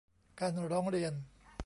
[0.39, 1.13] การร้องเรียน